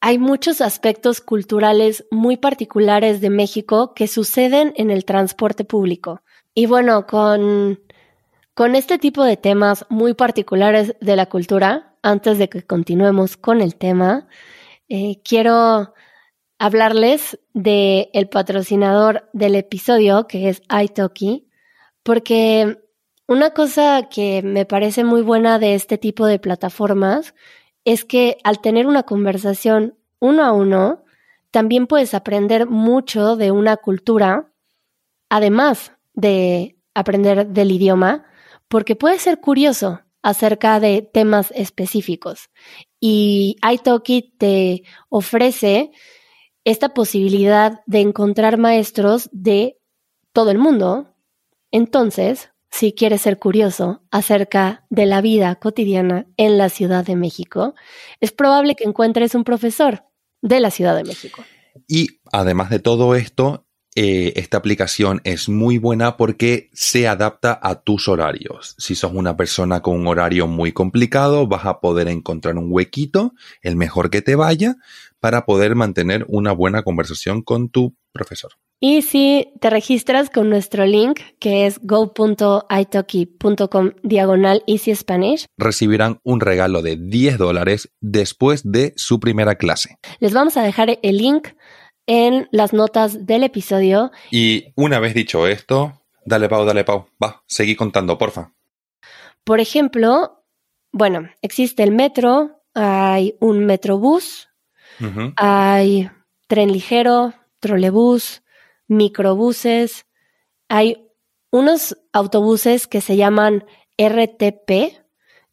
hay 0.01 0.17
muchos 0.17 0.61
aspectos 0.61 1.21
culturales 1.21 2.05
muy 2.11 2.37
particulares 2.37 3.21
de 3.21 3.29
México 3.29 3.93
que 3.93 4.07
suceden 4.07 4.73
en 4.77 4.91
el 4.91 5.03
transporte 5.05 5.65
público. 5.65 6.21
Y 6.53 6.65
bueno, 6.67 7.05
con, 7.07 7.79
Con 8.53 8.75
este 8.75 8.97
tipo 8.97 9.23
de 9.23 9.37
temas 9.37 9.85
muy 9.89 10.13
particulares 10.13 10.93
de 10.99 11.15
la 11.15 11.27
cultura, 11.27 11.95
antes 12.03 12.37
de 12.37 12.49
que 12.49 12.61
continuemos 12.63 13.37
con 13.37 13.61
el 13.61 13.75
tema, 13.75 14.27
eh, 14.89 15.21
quiero 15.23 15.93
hablarles 16.57 17.39
del 17.53 18.09
el 18.13 18.27
patrocinador 18.27 19.29
del 19.31 19.55
episodio, 19.55 20.27
que 20.27 20.49
es 20.49 20.61
iTalki, 20.69 21.48
porque 22.09 22.79
una 23.27 23.51
cosa 23.51 24.09
que 24.09 24.41
me 24.41 24.65
parece 24.65 25.03
muy 25.03 25.21
buena 25.21 25.59
de 25.59 25.75
este 25.75 25.99
tipo 25.99 26.25
de 26.25 26.39
plataformas 26.39 27.35
es 27.85 28.03
que 28.03 28.37
al 28.43 28.61
tener 28.61 28.87
una 28.87 29.03
conversación 29.03 29.95
uno 30.17 30.43
a 30.43 30.51
uno, 30.51 31.03
también 31.51 31.85
puedes 31.85 32.15
aprender 32.15 32.65
mucho 32.65 33.35
de 33.35 33.51
una 33.51 33.77
cultura, 33.77 34.51
además 35.29 35.91
de 36.15 36.79
aprender 36.95 37.49
del 37.49 37.69
idioma, 37.69 38.25
porque 38.69 38.95
puede 38.95 39.19
ser 39.19 39.39
curioso 39.39 40.01
acerca 40.23 40.79
de 40.79 41.03
temas 41.03 41.53
específicos. 41.55 42.49
Y 42.99 43.55
Italki 43.61 44.33
te 44.35 44.81
ofrece 45.09 45.91
esta 46.63 46.95
posibilidad 46.95 47.81
de 47.85 47.99
encontrar 47.99 48.57
maestros 48.57 49.29
de 49.31 49.77
todo 50.33 50.49
el 50.49 50.57
mundo. 50.57 51.13
Entonces, 51.71 52.49
si 52.71 52.93
quieres 52.93 53.21
ser 53.21 53.39
curioso 53.39 54.03
acerca 54.11 54.85
de 54.89 55.05
la 55.05 55.21
vida 55.21 55.55
cotidiana 55.55 56.27
en 56.37 56.57
la 56.57 56.69
Ciudad 56.69 57.05
de 57.05 57.15
México, 57.15 57.73
es 58.19 58.31
probable 58.31 58.75
que 58.75 58.83
encuentres 58.83 59.35
un 59.35 59.43
profesor 59.43 60.03
de 60.41 60.59
la 60.59 60.71
Ciudad 60.71 60.95
de 60.95 61.03
México. 61.03 61.43
Y 61.87 62.19
además 62.31 62.69
de 62.69 62.79
todo 62.79 63.15
esto, 63.15 63.65
eh, 63.95 64.33
esta 64.35 64.57
aplicación 64.57 65.19
es 65.23 65.49
muy 65.49 65.77
buena 65.77 66.15
porque 66.15 66.69
se 66.73 67.07
adapta 67.07 67.59
a 67.61 67.81
tus 67.81 68.07
horarios. 68.07 68.75
Si 68.77 68.95
sos 68.95 69.11
una 69.13 69.35
persona 69.35 69.81
con 69.81 69.99
un 69.99 70.07
horario 70.07 70.47
muy 70.47 70.71
complicado, 70.71 71.47
vas 71.47 71.65
a 71.65 71.79
poder 71.79 72.07
encontrar 72.07 72.55
un 72.57 72.71
huequito, 72.71 73.33
el 73.61 73.75
mejor 73.75 74.09
que 74.09 74.21
te 74.21 74.35
vaya, 74.35 74.75
para 75.19 75.45
poder 75.45 75.75
mantener 75.75 76.25
una 76.29 76.51
buena 76.51 76.83
conversación 76.83 77.41
con 77.41 77.69
tu 77.69 77.95
profesor. 78.11 78.51
Y 78.81 79.01
si 79.01 79.51
te 79.59 79.69
registras 79.69 80.29
con 80.29 80.49
nuestro 80.49 80.85
link, 80.85 81.19
que 81.37 81.65
es 81.65 81.81
go.italki.com 81.83 83.91
diagonal 84.03 84.63
easy 84.67 84.95
Spanish, 84.95 85.47
recibirán 85.57 86.21
un 86.23 86.39
regalo 86.39 86.81
de 86.81 86.95
10 86.95 87.37
dólares 87.37 87.91
después 87.99 88.71
de 88.71 88.93
su 88.95 89.19
primera 89.19 89.55
clase. 89.55 89.97
Les 90.19 90.33
vamos 90.33 90.55
a 90.55 90.63
dejar 90.63 90.97
el 91.01 91.17
link 91.17 91.49
en 92.07 92.47
las 92.53 92.71
notas 92.71 93.25
del 93.25 93.43
episodio. 93.43 94.11
Y 94.31 94.71
una 94.77 94.99
vez 94.99 95.13
dicho 95.13 95.45
esto, 95.45 96.01
dale 96.25 96.47
Pau, 96.47 96.63
dale 96.63 96.85
Pau, 96.85 97.07
va, 97.21 97.43
seguí 97.47 97.75
contando, 97.75 98.17
porfa. 98.17 98.53
Por 99.43 99.59
ejemplo, 99.59 100.45
bueno, 100.93 101.29
existe 101.41 101.83
el 101.83 101.91
metro, 101.91 102.61
hay 102.73 103.35
un 103.41 103.65
metrobús, 103.65 104.47
hay 105.35 106.09
tren 106.47 106.71
ligero, 106.71 107.33
trolebús, 107.59 108.41
microbuses, 108.89 110.05
hay 110.67 111.07
unos 111.51 111.97
autobuses 112.11 112.87
que 112.87 112.99
se 112.99 113.15
llaman 113.15 113.65
RTP, 113.97 114.99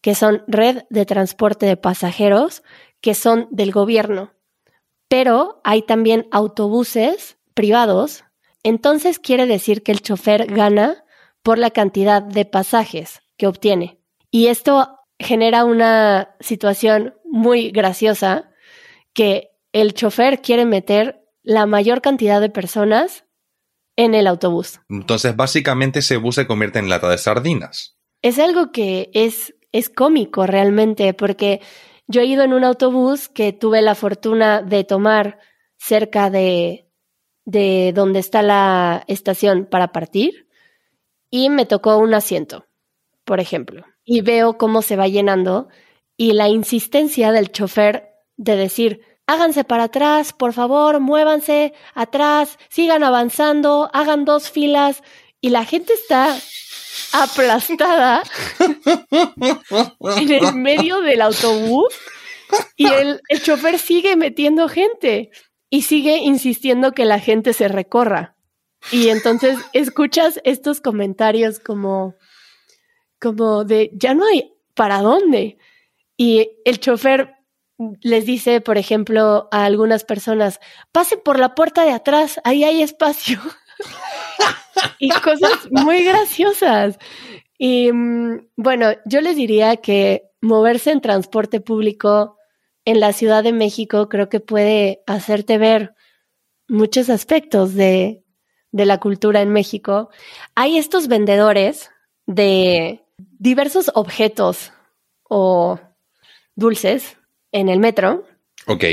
que 0.01 0.15
son 0.15 0.43
Red 0.49 0.85
de 0.91 1.07
Transporte 1.07 1.67
de 1.67 1.77
Pasajeros, 1.77 2.63
que 3.01 3.15
son 3.15 3.49
del 3.51 3.71
gobierno. 3.71 4.33
Pero 5.09 5.61
hay 5.63 5.83
también 5.83 6.27
autobuses 6.33 7.39
privados, 7.55 8.25
entonces 8.63 9.19
quiere 9.19 9.47
decir 9.47 9.83
que 9.83 9.93
el 9.93 10.03
chofer 10.03 10.47
gana 10.47 11.05
por 11.43 11.59
la 11.59 11.71
cantidad 11.71 12.23
de 12.23 12.45
pasajes 12.45 13.23
que 13.37 13.47
obtiene. 13.47 14.01
Y 14.33 14.49
esto 14.49 14.99
genera 15.19 15.65
una 15.65 16.35
situación 16.41 17.15
muy 17.25 17.71
graciosa 17.71 18.51
que 19.13 19.51
el 19.73 19.95
chofer 19.95 20.43
quiere 20.43 20.65
meter 20.65 21.23
la 21.43 21.67
mayor 21.67 22.03
cantidad 22.03 22.41
de 22.41 22.51
personas 22.51 23.26
en 23.97 24.15
el 24.15 24.27
autobús. 24.27 24.81
Entonces, 24.89 25.35
básicamente 25.35 26.01
ese 26.01 26.19
bus 26.19 26.37
se 26.37 26.47
convierte 26.47 26.79
en 26.79 26.89
lata 26.89 27.09
de 27.09 27.19
sardinas. 27.19 27.99
Es 28.23 28.39
algo 28.39 28.71
que 28.73 29.11
es, 29.15 29.55
es 29.73 29.89
cómico 29.89 30.47
realmente, 30.47 31.15
porque 31.15 31.61
yo 32.07 32.21
he 32.21 32.27
ido 32.27 32.45
en 32.45 32.53
un 32.53 32.65
autobús 32.65 33.29
que 33.29 33.53
tuve 33.53 33.83
la 33.83 33.95
fortuna 33.95 34.63
de 34.63 34.85
tomar 34.85 35.39
cerca 35.79 36.31
de, 36.31 36.89
de 37.45 37.93
donde 37.95 38.19
está 38.19 38.43
la 38.43 39.05
estación 39.09 39.67
para 39.67 39.93
partir 39.93 40.49
y 41.31 41.51
me 41.51 41.67
tocó 41.67 41.97
un 41.99 42.15
asiento, 42.15 42.67
por 43.25 43.41
ejemplo, 43.41 43.85
y 44.05 44.21
veo 44.21 44.57
cómo 44.57 44.83
se 44.83 44.97
va 44.97 45.09
llenando 45.09 45.69
y 46.17 46.33
la 46.33 46.49
insistencia 46.49 47.33
del 47.33 47.51
chofer 47.51 48.11
de 48.37 48.57
decir, 48.57 49.01
háganse 49.27 49.65
para 49.65 49.85
atrás, 49.85 50.33
por 50.33 50.53
favor, 50.53 51.01
muévanse 51.01 51.75
atrás, 51.95 52.59
sigan 52.69 53.03
avanzando, 53.03 53.91
hagan 53.93 54.25
dos 54.25 54.51
filas 54.51 55.03
y 55.41 55.51
la 55.51 55.65
gente 55.65 55.93
está 55.93 56.37
aplastada 57.13 58.23
en 60.17 60.33
el 60.33 60.55
medio 60.55 61.01
del 61.01 61.23
autobús 61.23 61.95
y 62.77 62.87
el, 62.87 63.21
el 63.29 63.43
chofer 63.43 63.79
sigue 63.79 64.17
metiendo 64.17 64.69
gente 64.69 65.31
y 65.71 65.83
sigue 65.83 66.19
insistiendo 66.19 66.93
que 66.93 67.05
la 67.05 67.19
gente 67.19 67.53
se 67.53 67.69
recorra. 67.69 68.37
Y 68.93 69.09
entonces 69.09 69.59
escuchas 69.73 70.41
estos 70.45 70.81
comentarios 70.81 71.59
como, 71.59 72.15
como 73.21 73.65
de, 73.65 73.91
ya 73.95 74.15
no 74.15 74.25
hay 74.27 74.53
para 74.75 75.01
dónde. 75.01 75.59
Y 76.17 76.51
el 76.65 76.79
chofer 76.79 77.36
les 77.79 78.25
dice, 78.25 78.61
por 78.61 78.79
ejemplo, 78.79 79.49
a 79.51 79.65
algunas 79.65 80.05
personas, 80.05 80.61
pasen 80.93 81.21
por 81.25 81.39
la 81.39 81.55
puerta 81.55 81.85
de 81.85 81.93
atrás, 81.93 82.41
ahí 82.45 82.65
hay 82.65 82.83
espacio. 82.83 83.41
y 84.99 85.11
cosas 85.11 85.69
muy 85.71 86.05
graciosas. 86.05 86.99
Y 87.59 87.93
mm, 87.93 88.49
bueno, 88.57 88.93
yo 89.05 89.21
les 89.21 89.37
diría 89.37 89.77
que 89.77 90.31
moverse 90.41 90.91
en 90.91 91.01
transporte 91.01 91.61
público 91.61 92.39
en 92.85 93.01
la 93.01 93.13
Ciudad 93.13 93.43
de 93.43 93.53
México 93.53 94.09
creo 94.09 94.29
que 94.29 94.41
puede 94.41 95.03
hacerte 95.07 95.59
ver 95.59 95.95
muchos 96.69 97.11
aspectos 97.11 97.75
de, 97.75 98.25
de 98.73 98.87
la 98.87 98.99
cultura 99.01 99.43
en 99.43 99.51
México. 99.53 100.11
Hay 100.55 100.79
estos 100.79 101.09
vendedores 101.09 101.91
de 102.27 103.05
diversos 103.19 103.91
objetos 103.95 104.73
o 105.29 105.79
dulces 106.55 107.17
en 107.53 107.69
el 107.69 107.81
metro. 107.81 108.25
Ok. 108.67 108.85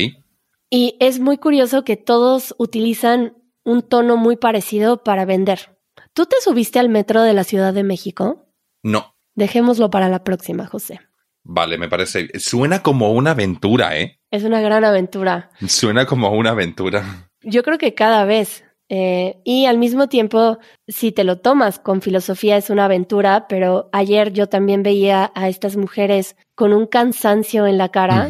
Y 0.69 0.97
es 0.99 1.19
muy 1.19 1.37
curioso 1.37 1.83
que 1.83 1.97
todos 1.97 2.55
utilizan 2.57 3.37
un 3.63 3.81
tono 3.81 4.17
muy 4.17 4.35
parecido 4.37 5.03
para 5.03 5.25
vender. 5.25 5.77
¿Tú 6.13 6.25
te 6.25 6.35
subiste 6.41 6.79
al 6.79 6.89
metro 6.89 7.21
de 7.23 7.33
la 7.33 7.43
Ciudad 7.43 7.73
de 7.73 7.83
México? 7.83 8.47
No. 8.83 9.15
Dejémoslo 9.35 9.89
para 9.89 10.09
la 10.09 10.23
próxima, 10.23 10.67
José. 10.67 10.99
Vale, 11.43 11.77
me 11.77 11.89
parece. 11.89 12.29
Suena 12.39 12.81
como 12.81 13.13
una 13.13 13.31
aventura, 13.31 13.97
¿eh? 13.99 14.19
Es 14.31 14.43
una 14.43 14.61
gran 14.61 14.85
aventura. 14.85 15.49
Suena 15.67 16.05
como 16.05 16.31
una 16.31 16.51
aventura. 16.51 17.29
Yo 17.41 17.63
creo 17.63 17.77
que 17.77 17.93
cada 17.93 18.25
vez. 18.25 18.63
Eh, 18.89 19.41
y 19.43 19.65
al 19.65 19.77
mismo 19.77 20.07
tiempo, 20.07 20.59
si 20.87 21.11
te 21.11 21.23
lo 21.23 21.39
tomas 21.39 21.79
con 21.79 22.01
filosofía, 22.01 22.57
es 22.57 22.69
una 22.69 22.85
aventura, 22.85 23.47
pero 23.47 23.89
ayer 23.91 24.33
yo 24.33 24.47
también 24.47 24.83
veía 24.83 25.31
a 25.35 25.49
estas 25.49 25.77
mujeres 25.77 26.35
con 26.55 26.73
un 26.73 26.85
cansancio 26.85 27.65
en 27.67 27.77
la 27.77 27.89
cara. 27.89 28.29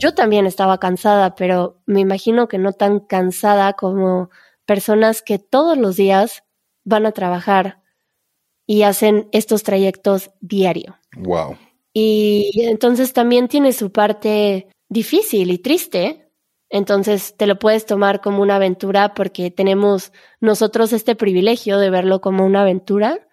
Yo 0.00 0.14
también 0.14 0.46
estaba 0.46 0.78
cansada, 0.78 1.34
pero 1.34 1.80
me 1.86 2.00
imagino 2.00 2.48
que 2.48 2.58
no 2.58 2.72
tan 2.72 3.00
cansada 3.00 3.74
como 3.74 4.30
personas 4.66 5.22
que 5.22 5.38
todos 5.38 5.76
los 5.76 5.96
días 5.96 6.44
van 6.84 7.06
a 7.06 7.12
trabajar 7.12 7.82
y 8.66 8.82
hacen 8.82 9.28
estos 9.32 9.62
trayectos 9.62 10.30
diario. 10.40 10.96
Wow. 11.16 11.56
Y 11.92 12.50
entonces 12.64 13.12
también 13.12 13.48
tiene 13.48 13.72
su 13.72 13.92
parte 13.92 14.68
difícil 14.88 15.50
y 15.50 15.58
triste. 15.58 16.30
Entonces 16.70 17.36
te 17.36 17.46
lo 17.46 17.58
puedes 17.58 17.86
tomar 17.86 18.20
como 18.20 18.42
una 18.42 18.56
aventura 18.56 19.14
porque 19.14 19.50
tenemos 19.50 20.12
nosotros 20.40 20.92
este 20.92 21.14
privilegio 21.14 21.78
de 21.78 21.90
verlo 21.90 22.20
como 22.20 22.44
una 22.44 22.62
aventura. 22.62 23.28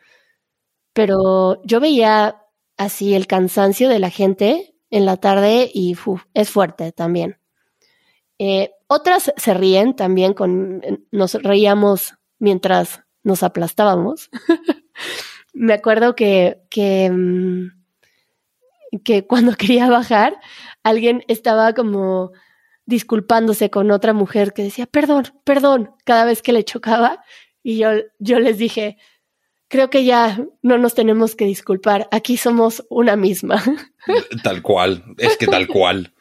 Pero 0.94 1.62
yo 1.64 1.80
veía 1.80 2.41
así 2.84 3.14
el 3.14 3.28
cansancio 3.28 3.90
de 3.90 4.00
la 4.00 4.10
gente 4.10 4.74
en 4.90 5.06
la 5.06 5.18
tarde 5.18 5.70
y 5.74 5.96
es 6.34 6.50
fuerte 6.50 6.92
también. 6.92 7.38
Eh, 8.40 8.72
otras 8.88 9.32
se 9.38 9.54
ríen 9.54 9.96
también, 9.96 10.34
con, 10.34 10.82
nos 11.12 11.36
reíamos 11.36 12.16
mientras 12.40 13.04
nos 13.24 13.44
aplastábamos. 13.44 14.32
Me 15.54 15.74
acuerdo 15.74 16.16
que, 16.16 16.62
que, 16.70 17.10
mm, 17.12 17.68
que 19.04 19.28
cuando 19.28 19.54
quería 19.58 19.88
bajar, 19.88 20.36
alguien 20.82 21.24
estaba 21.28 21.74
como 21.74 22.32
disculpándose 22.86 23.70
con 23.70 23.92
otra 23.92 24.14
mujer 24.14 24.54
que 24.54 24.64
decía, 24.64 24.88
perdón, 24.88 25.26
perdón, 25.44 25.92
cada 26.04 26.26
vez 26.26 26.42
que 26.42 26.52
le 26.52 26.66
chocaba. 26.66 27.24
Y 27.62 27.78
yo, 27.78 27.92
yo 28.18 28.40
les 28.40 28.58
dije, 28.58 28.98
creo 29.72 29.90
que 29.90 30.04
ya 30.04 30.46
no 30.62 30.78
nos 30.78 30.94
tenemos 30.94 31.36
que 31.36 31.46
disculpar. 31.46 32.10
Aquí 32.12 32.36
somos 32.36 32.86
una 32.90 33.16
misma. 33.16 33.64
Tal 34.44 34.62
cual, 34.62 35.04
es 35.18 35.38
que 35.38 35.48
tal 35.48 35.68
cual. 35.68 36.14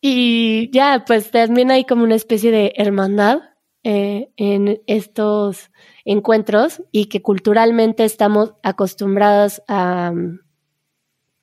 y 0.00 0.70
ya, 0.70 1.04
pues 1.06 1.30
también 1.30 1.70
hay 1.70 1.84
como 1.84 2.02
una 2.04 2.14
especie 2.14 2.50
de 2.50 2.72
hermandad 2.76 3.40
eh, 3.84 4.30
en 4.36 4.80
estos 4.86 5.70
encuentros 6.04 6.82
y 6.92 7.06
que 7.06 7.20
culturalmente 7.20 8.04
estamos 8.04 8.54
acostumbrados 8.62 9.62
a, 9.68 10.12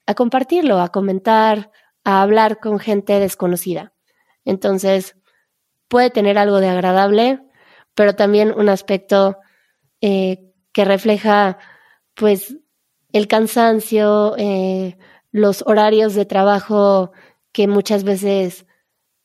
a 0.07 0.13
compartirlo, 0.15 0.79
a 0.79 0.89
comentar, 0.89 1.71
a 2.03 2.21
hablar 2.21 2.59
con 2.59 2.79
gente 2.79 3.19
desconocida. 3.19 3.93
Entonces, 4.45 5.15
puede 5.89 6.09
tener 6.09 6.37
algo 6.37 6.59
de 6.59 6.69
agradable, 6.69 7.39
pero 7.93 8.15
también 8.15 8.51
un 8.57 8.69
aspecto 8.69 9.37
eh, 10.01 10.52
que 10.73 10.85
refleja, 10.85 11.57
pues, 12.15 12.57
el 13.13 13.27
cansancio, 13.27 14.35
eh, 14.37 14.97
los 15.31 15.63
horarios 15.65 16.15
de 16.15 16.25
trabajo 16.25 17.11
que 17.53 17.67
muchas 17.67 18.03
veces 18.03 18.65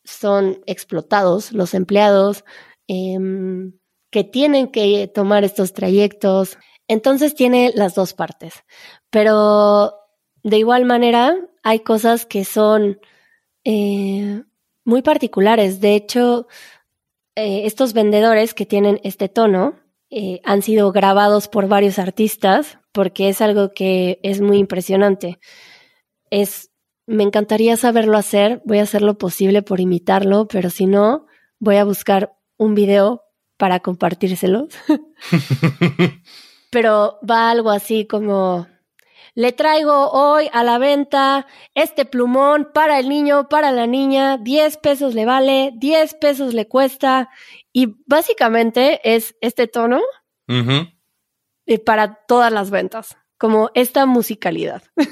son 0.05 0.63
explotados, 0.67 1.53
los 1.53 1.75
empleados, 1.75 2.45
em, 2.87 3.73
que 4.11 4.25
tienen 4.25 4.69
que 4.69 5.09
tomar 5.09 5.45
estos 5.45 5.73
trayectos. 5.73 6.59
Entonces 6.89 7.35
tiene 7.35 7.73
las 7.75 7.95
dos 7.95 8.15
partes, 8.15 8.65
pero 9.11 9.95
de 10.43 10.59
igual 10.59 10.85
manera 10.85 11.37
hay 11.63 11.81
cosas 11.81 12.27
que 12.27 12.45
son 12.45 13.01
eh, 13.65 14.43
muy 14.85 15.03
particulares. 15.03 15.81
De 15.81 15.95
hecho, 15.95 16.47
eh, 17.37 17.67
estos 17.67 17.93
vendedores 17.93 18.55
que 18.55 18.67
tienen 18.67 19.01
este 19.05 19.29
tono 19.29 19.77
eh, 20.11 20.41
han 20.45 20.63
sido 20.63 20.91
grabados 20.93 21.49
por 21.49 21.69
varios 21.69 21.99
artistas 21.99 22.79
porque 22.93 23.29
es 23.29 23.41
algo 23.41 23.73
que 23.73 24.19
es 24.23 24.41
muy 24.41 24.59
impresionante. 24.59 25.39
Es, 26.31 26.71
me 27.07 27.25
encantaría 27.25 27.77
saberlo 27.77 28.17
hacer, 28.17 28.63
voy 28.65 28.79
a 28.79 28.85
hacer 28.85 29.03
lo 29.03 29.19
posible 29.19 29.63
por 29.63 29.81
imitarlo, 29.81 30.49
pero 30.49 30.71
si 30.71 30.87
no, 30.87 31.27
voy 31.59 31.77
a 31.77 31.85
buscar 31.85 32.37
un 32.57 32.75
video 32.75 33.23
para 33.57 33.81
compartírselos. 33.81 34.69
pero 36.71 37.19
va 37.29 37.51
algo 37.51 37.71
así 37.71 38.07
como 38.07 38.67
le 39.35 39.53
traigo 39.53 40.11
hoy 40.11 40.51
a 40.53 40.65
la 40.65 40.79
venta 40.79 41.47
este 41.75 42.05
plumón 42.05 42.71
para 42.75 42.99
el 42.99 43.09
niño, 43.09 43.49
para 43.49 43.71
la 43.71 43.87
niña, 43.87 44.37
10 44.37 44.79
pesos 44.79 45.15
le 45.15 45.25
vale, 45.27 45.73
10 45.77 46.15
pesos 46.15 46.55
le 46.55 46.67
cuesta 46.67 47.31
y 47.79 47.95
básicamente 48.07 49.01
es 49.05 49.37
este 49.41 49.69
tono 49.69 50.01
eh, 50.49 51.79
para 51.79 52.15
todas 52.27 52.53
las 52.53 52.71
ventas, 52.71 53.17
como 53.37 53.71
esta 53.75 54.05
musicalidad. 54.05 54.83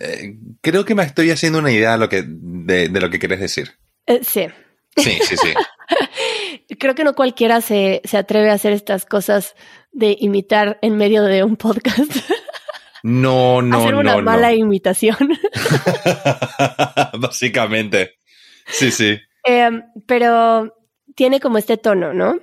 Eh, 0.00 0.38
creo 0.62 0.86
que 0.86 0.94
me 0.94 1.02
estoy 1.02 1.30
haciendo 1.30 1.58
una 1.58 1.70
idea 1.70 1.92
de 1.92 1.98
lo 1.98 2.08
que, 2.08 2.24
de, 2.26 2.88
lo 2.88 3.10
que 3.10 3.18
quieres 3.18 3.40
decir. 3.40 3.72
Eh, 4.06 4.20
sí. 4.22 4.46
Sí, 4.96 5.18
sí, 5.22 5.36
sí. 5.36 5.52
Creo 6.78 6.94
que 6.94 7.04
no 7.04 7.14
cualquiera 7.14 7.60
se, 7.60 8.00
se 8.02 8.16
atreve 8.16 8.48
a 8.48 8.54
hacer 8.54 8.72
estas 8.72 9.04
cosas 9.04 9.54
de 9.92 10.16
imitar 10.18 10.78
en 10.80 10.96
medio 10.96 11.24
de 11.24 11.44
un 11.44 11.56
podcast. 11.56 12.10
No, 13.02 13.60
no, 13.60 13.80
Hacer 13.80 13.96
una 13.96 14.16
mala 14.22 14.54
imitación. 14.54 15.16
Básicamente. 17.18 18.14
Sí, 18.68 18.90
sí. 18.92 19.20
Em, 19.44 19.82
pero 20.06 20.72
tiene 21.14 21.40
como 21.40 21.58
este 21.58 21.76
tono, 21.76 22.12
¿no? 22.12 22.38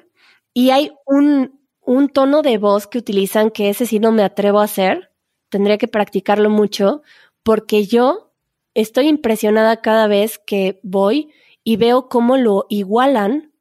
Y 0.54 0.72
hay 0.72 0.92
un, 1.06 1.60
un 1.82 2.10
tono 2.10 2.42
de 2.42 2.58
voz 2.58 2.88
que 2.88 2.98
utilizan 2.98 3.52
que 3.52 3.70
ese 3.70 3.86
sí 3.86 4.00
no 4.00 4.12
me 4.12 4.24
atrevo 4.24 4.60
a 4.60 4.66
hacer. 4.66 5.12
Tendría 5.50 5.78
que 5.78 5.88
practicarlo 5.88 6.50
mucho 6.50 7.02
porque 7.44 7.86
yo 7.86 8.34
estoy 8.74 9.08
impresionada 9.08 9.82
cada 9.82 10.08
vez 10.08 10.40
que 10.40 10.80
voy 10.84 11.32
y 11.64 11.78
veo 11.78 12.10
cómo 12.10 12.38
lo 12.38 12.66
igualan 12.70 13.53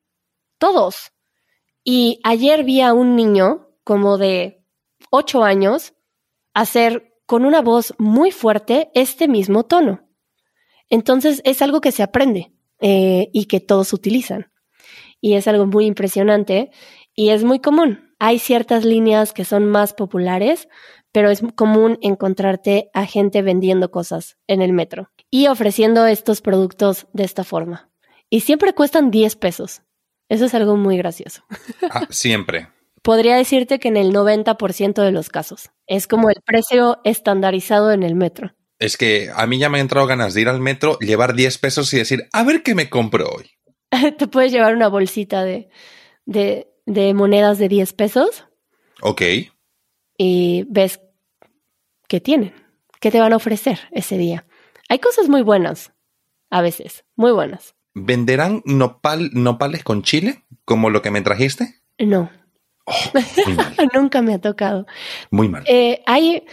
todos. 0.59 1.13
Y 1.85 2.21
ayer 2.25 2.65
vi 2.65 2.81
a 2.81 2.93
un 2.93 3.17
niño 3.17 3.69
como 3.85 4.19
de 4.19 4.63
ocho 5.11 5.43
años 5.43 5.95
hacer 6.53 7.15
con 7.27 7.45
una 7.45 7.63
voz 7.63 7.95
muy 7.99 8.31
fuerte 8.31 8.91
este 8.95 9.29
mismo 9.29 9.65
tono. 9.65 10.07
Entonces 10.91 11.41
es 11.45 11.63
algo 11.63 11.81
que 11.81 11.93
se 11.93 12.03
aprende 12.03 12.53
eh, 12.81 13.31
y 13.33 13.47
que 13.47 13.61
todos 13.61 13.93
utilizan. 13.93 14.51
Y 15.21 15.35
es 15.35 15.49
algo 15.49 15.67
muy 15.67 15.87
impresionante 15.87 16.71
y 17.15 17.31
es 17.31 17.45
muy 17.45 17.61
común. 17.61 18.15
Hay 18.19 18.39
ciertas 18.39 18.85
líneas 18.85 19.33
que 19.33 19.45
son 19.45 19.67
más 19.67 19.95
populares, 19.95 20.69
pero 21.13 21.31
es 21.31 21.43
común 21.55 21.99
encontrarte 22.03 22.91
a 22.95 23.07
gente 23.07 23.43
vendiendo 23.43 23.91
cosas 23.91 24.37
en 24.47 24.63
el 24.63 24.73
metro 24.73 25.11
y 25.31 25.47
ofreciendo 25.47 26.07
estos 26.07 26.41
productos 26.41 27.07
de 27.13 27.25
esta 27.25 27.45
forma. 27.45 27.91
Y 28.31 28.41
siempre 28.41 28.75
cuestan 28.75 29.11
10 29.11 29.37
pesos. 29.37 29.83
Eso 30.29 30.45
es 30.45 30.55
algo 30.55 30.77
muy 30.77 30.97
gracioso. 30.97 31.45
Ah, 31.91 32.07
siempre 32.11 32.69
podría 33.09 33.37
decirte 33.37 33.79
que 33.79 33.89
en 33.89 33.97
el 33.97 34.13
90% 34.13 35.03
de 35.03 35.13
los 35.13 35.31
casos. 35.31 35.71
Es 35.87 36.07
como 36.07 36.29
el 36.29 36.43
precio 36.45 36.99
estandarizado 37.05 37.91
en 37.93 38.03
el 38.03 38.15
metro. 38.15 38.55
Es 38.79 38.99
que 38.99 39.31
a 39.35 39.47
mí 39.47 39.59
ya 39.59 39.71
me 39.71 39.79
han 39.79 39.83
entrado 39.83 40.07
ganas 40.07 40.35
de 40.35 40.43
ir 40.43 40.49
al 40.49 40.61
metro, 40.61 40.99
llevar 40.99 41.35
10 41.35 41.57
pesos 41.57 41.93
y 41.95 41.97
decir, 41.97 42.29
a 42.33 42.45
ver 42.45 42.63
qué 42.63 42.75
me 42.75 42.91
compro 42.91 43.29
hoy. 43.31 43.51
Te 44.19 44.27
puedes 44.27 44.53
llevar 44.53 44.75
una 44.75 44.89
bolsita 44.89 45.45
de, 45.45 45.69
de, 46.27 46.69
de 46.87 47.15
monedas 47.15 47.59
de 47.59 47.69
10 47.69 47.93
pesos. 47.95 48.45
Ok. 49.01 49.23
Y 50.17 50.65
ves 50.69 51.01
qué 52.09 52.21
tienen, 52.21 52.53
qué 53.01 53.11
te 53.11 53.21
van 53.21 53.33
a 53.33 53.37
ofrecer 53.37 53.81
ese 53.93 54.19
día. 54.19 54.47
Hay 54.89 54.99
cosas 54.99 55.29
muy 55.29 55.43
buenas, 55.43 55.93
a 56.51 56.63
veces, 56.63 57.05
muy 57.15 57.33
buenas. 57.33 57.75
¿Venderán 57.95 58.63
nopal, 58.65 59.31
nopales 59.33 59.85
con 59.85 60.03
chile, 60.03 60.45
como 60.65 60.91
lo 60.91 61.03
que 61.03 61.11
me 61.11 61.21
trajiste? 61.21 61.83
No. 61.99 62.31
Nunca 63.95 64.23
me 64.23 64.35
ha 64.35 64.41
tocado. 64.41 64.87
Muy 65.31 65.49
mal. 65.49 65.65
Eh, 65.67 66.03
hay, 66.07 66.45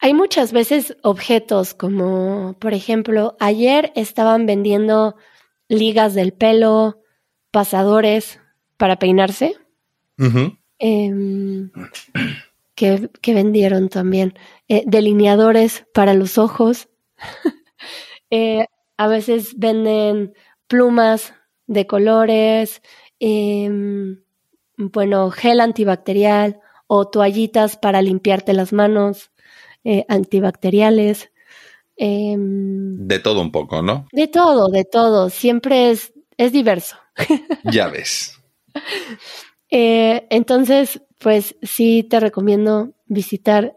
hay 0.00 0.14
muchas 0.14 0.52
veces 0.52 0.96
objetos 1.02 1.74
como, 1.74 2.56
por 2.58 2.74
ejemplo, 2.74 3.36
ayer 3.38 3.92
estaban 3.94 4.46
vendiendo 4.46 5.16
ligas 5.68 6.14
del 6.14 6.32
pelo, 6.32 7.00
pasadores 7.50 8.40
para 8.76 8.98
peinarse. 8.98 9.56
Em, 10.78 11.70
que, 12.74 13.08
vendieron 13.26 13.88
también. 13.88 14.34
Eh, 14.68 14.84
delineadores 14.86 15.86
para 15.94 16.14
los 16.14 16.38
ojos. 16.38 16.88
Eh, 18.30 18.66
a 18.96 19.06
veces 19.06 19.54
venden 19.58 20.34
plumas 20.66 21.34
de 21.68 21.86
colores. 21.86 22.82
Em, 23.20 24.24
bueno, 24.76 25.30
gel 25.30 25.60
antibacterial 25.60 26.58
o 26.88 27.06
toallitas 27.08 27.76
para 27.76 28.02
limpiarte 28.02 28.54
las 28.54 28.72
manos, 28.72 29.30
eh, 29.84 30.04
antibacteriales. 30.08 31.30
Em, 31.96 33.06
de 33.06 33.18
todo 33.18 33.40
un 33.40 33.52
poco, 33.52 33.82
¿no? 33.82 34.06
De 34.12 34.28
todo, 34.28 34.68
de 34.68 34.84
todo. 34.84 35.30
Siempre 35.30 35.90
es, 35.90 36.12
es 36.36 36.52
diverso. 36.52 36.96
Ya 37.72 37.88
ves. 37.88 38.38
Eh, 39.70 40.26
entonces, 40.30 41.00
pues 41.18 41.56
sí 41.62 42.02
te 42.02 42.20
recomiendo 42.20 42.92
visitar 43.06 43.76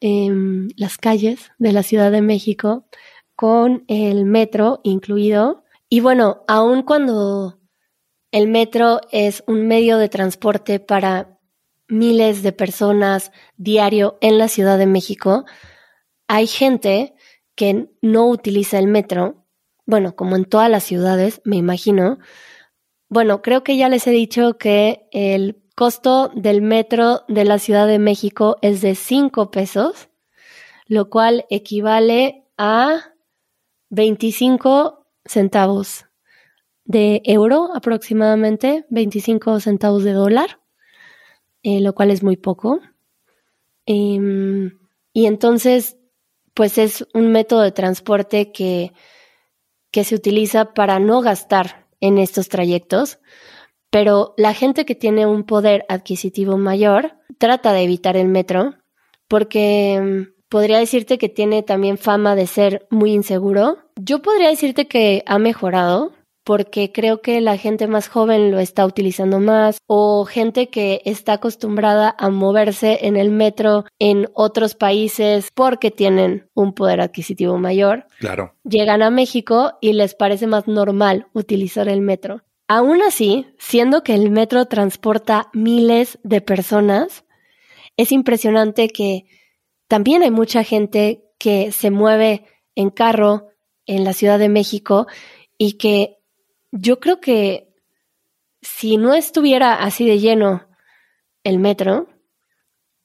em, 0.00 0.68
las 0.76 0.98
calles 0.98 1.50
de 1.58 1.72
la 1.72 1.82
Ciudad 1.82 2.12
de 2.12 2.22
México 2.22 2.86
con 3.34 3.84
el 3.88 4.24
metro 4.24 4.80
incluido. 4.84 5.64
Y 5.88 6.00
bueno, 6.00 6.44
aun 6.46 6.82
cuando 6.82 7.58
el 8.30 8.48
metro 8.48 9.00
es 9.10 9.42
un 9.46 9.66
medio 9.66 9.96
de 9.96 10.08
transporte 10.08 10.80
para 10.80 11.38
miles 11.88 12.42
de 12.42 12.52
personas 12.52 13.32
diario 13.56 14.18
en 14.20 14.38
la 14.38 14.48
Ciudad 14.48 14.78
de 14.78 14.86
México. 14.86 15.46
Hay 16.26 16.46
gente 16.46 17.14
que 17.58 17.88
no 18.02 18.28
utiliza 18.28 18.78
el 18.78 18.86
metro, 18.86 19.44
bueno, 19.84 20.14
como 20.14 20.36
en 20.36 20.44
todas 20.44 20.70
las 20.70 20.84
ciudades, 20.84 21.42
me 21.44 21.56
imagino. 21.56 22.20
Bueno, 23.08 23.42
creo 23.42 23.64
que 23.64 23.76
ya 23.76 23.88
les 23.88 24.06
he 24.06 24.12
dicho 24.12 24.58
que 24.58 25.08
el 25.10 25.60
costo 25.74 26.30
del 26.36 26.62
metro 26.62 27.24
de 27.26 27.44
la 27.44 27.58
Ciudad 27.58 27.88
de 27.88 27.98
México 27.98 28.58
es 28.62 28.80
de 28.80 28.94
5 28.94 29.50
pesos, 29.50 30.08
lo 30.86 31.10
cual 31.10 31.46
equivale 31.50 32.44
a 32.56 33.12
25 33.90 35.04
centavos 35.24 36.06
de 36.84 37.22
euro 37.24 37.70
aproximadamente, 37.74 38.86
25 38.88 39.58
centavos 39.58 40.04
de 40.04 40.12
dólar, 40.12 40.60
eh, 41.64 41.80
lo 41.80 41.92
cual 41.92 42.12
es 42.12 42.22
muy 42.22 42.36
poco. 42.36 42.78
Em, 43.84 44.78
y 45.12 45.26
entonces, 45.26 45.97
pues 46.58 46.76
es 46.76 47.06
un 47.14 47.30
método 47.30 47.60
de 47.60 47.70
transporte 47.70 48.50
que, 48.50 48.92
que 49.92 50.02
se 50.02 50.16
utiliza 50.16 50.74
para 50.74 50.98
no 50.98 51.20
gastar 51.20 51.86
en 52.00 52.18
estos 52.18 52.48
trayectos, 52.48 53.20
Pero 53.90 54.34
la 54.36 54.54
gente 54.54 54.84
que 54.84 54.96
tiene 54.96 55.24
un 55.24 55.44
poder 55.44 55.86
adquisitivo 55.88 56.58
mayor 56.58 57.12
trata 57.38 57.72
de 57.72 57.84
evitar 57.84 58.16
el 58.16 58.26
metro 58.26 58.74
porque 59.28 60.00
mm, 60.02 60.48
podría 60.48 60.80
decirte 60.80 61.16
que 61.16 61.28
tiene 61.28 61.62
también 61.62 61.96
fama 61.96 62.34
de 62.34 62.48
ser 62.48 62.88
muy 62.90 63.12
inseguro. 63.12 63.78
Yo 63.94 64.20
podría 64.20 64.48
decirte 64.48 64.88
que 64.88 65.22
ha 65.26 65.38
mejorado 65.38 66.12
porque 66.48 66.92
creo 66.92 67.20
que 67.20 67.42
la 67.42 67.58
gente 67.58 67.86
más 67.88 68.08
joven 68.08 68.50
lo 68.50 68.58
está 68.58 68.86
utilizando 68.86 69.38
más 69.38 69.82
o 69.86 70.24
gente 70.24 70.70
que 70.70 71.02
está 71.04 71.34
acostumbrada 71.34 72.16
a 72.18 72.30
moverse 72.30 73.00
en 73.02 73.18
el 73.18 73.30
metro 73.30 73.84
en 73.98 74.30
otros 74.32 74.74
países 74.74 75.50
porque 75.54 75.90
tienen 75.90 76.48
un 76.54 76.72
poder 76.72 77.02
adquisitivo 77.02 77.58
mayor. 77.58 78.06
Claro. 78.18 78.54
Llegan 78.64 79.02
a 79.02 79.10
México 79.10 79.74
y 79.82 79.92
les 79.92 80.14
parece 80.14 80.46
más 80.46 80.66
normal 80.66 81.26
utilizar 81.34 81.86
el 81.86 82.00
metro. 82.00 82.40
Aún 82.66 83.02
así, 83.02 83.44
siendo 83.58 84.02
que 84.02 84.14
el 84.14 84.30
metro 84.30 84.64
transporta 84.64 85.50
miles 85.52 86.18
de 86.22 86.40
personas, 86.40 87.26
es 87.98 88.10
impresionante 88.10 88.88
que 88.88 89.26
también 89.86 90.22
hay 90.22 90.30
mucha 90.30 90.64
gente 90.64 91.26
que 91.38 91.72
se 91.72 91.90
mueve 91.90 92.46
en 92.74 92.88
carro 92.88 93.48
en 93.84 94.04
la 94.04 94.14
Ciudad 94.14 94.38
de 94.38 94.48
México 94.48 95.06
y 95.58 95.72
que 95.76 96.17
yo 96.72 97.00
creo 97.00 97.20
que 97.20 97.74
si 98.62 98.96
no 98.96 99.14
estuviera 99.14 99.82
así 99.82 100.06
de 100.06 100.18
lleno 100.18 100.68
el 101.44 101.58
metro, 101.58 102.08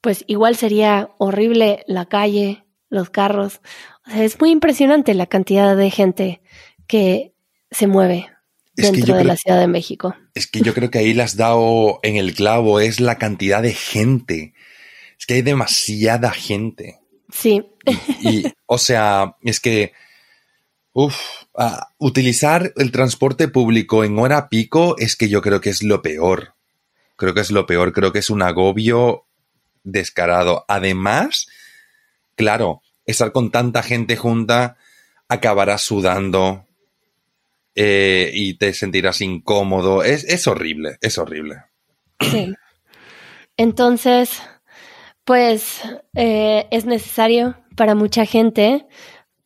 pues 0.02 0.24
igual 0.28 0.56
sería 0.56 1.12
horrible 1.18 1.84
la 1.88 2.06
calle, 2.06 2.66
los 2.90 3.10
carros. 3.10 3.62
O 4.06 4.12
sea, 4.12 4.24
es 4.24 4.40
muy 4.40 4.52
impresionante 4.52 5.14
la 5.14 5.28
cantidad 5.28 5.78
de 5.78 5.90
gente 5.90 6.42
que 6.88 7.34
se 7.72 7.88
mueve 7.88 8.30
dentro 8.76 9.16
de 9.16 9.24
la 9.24 9.38
Ciudad 9.38 9.60
de 9.60 9.68
México. 9.68 10.16
Es 10.34 10.48
que 10.48 10.62
yo 10.62 10.74
creo 10.74 10.90
que 10.92 11.00
ahí 11.00 11.14
le 11.14 11.24
has 11.24 11.38
dado 11.38 12.00
en 12.04 12.18
el 12.18 12.34
clavo, 12.34 12.80
es 12.80 13.00
la 13.00 13.18
cantidad 13.18 13.62
de 13.62 13.74
gente. 13.74 14.54
Es 15.18 15.26
que 15.26 15.36
hay 15.36 15.42
demasiada 15.42 16.32
gente. 16.32 17.00
Sí. 17.30 17.64
Y, 18.20 18.44
o 18.66 18.78
sea, 18.78 19.38
es 19.42 19.60
que, 19.60 19.94
uff, 20.92 21.43
utilizar 21.98 22.74
el 22.78 22.92
transporte 22.92 23.48
público 23.48 24.04
en 24.04 24.18
hora 24.18 24.50
pico 24.50 24.96
es 24.98 25.16
que 25.16 25.30
yo 25.30 25.42
creo 25.42 25.62
que 25.62 25.70
es 25.70 25.84
lo 25.84 26.02
peor. 26.02 26.56
Creo 27.16 27.34
que 27.34 27.42
es 27.42 27.52
lo 27.52 27.66
peor, 27.66 27.94
creo 27.94 28.12
que 28.12 28.20
es 28.20 28.30
un 28.30 28.42
agobio 28.42 29.26
descarado. 29.84 30.66
Además, 30.68 31.48
claro, 32.36 32.82
estar 33.06 33.32
con 33.32 33.52
tanta 33.52 33.84
gente 33.84 34.16
junta 34.16 34.78
acabarás 35.28 35.82
sudando 35.82 36.66
eh, 37.76 38.32
y 38.34 38.56
te 38.56 38.74
sentirás 38.74 39.22
incómodo. 39.22 40.04
Es, 40.04 40.24
es 40.26 40.48
horrible, 40.48 40.98
es 41.02 41.18
horrible. 41.18 41.64
Sí. 42.20 42.54
Entonces, 43.58 44.42
pues 45.24 45.82
eh, 46.16 46.68
es 46.72 46.86
necesario 46.86 47.56
para 47.76 47.96
mucha 47.96 48.26
gente, 48.26 48.86